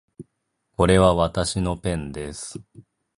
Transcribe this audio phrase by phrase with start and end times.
[0.77, 2.59] これはわたしのペンです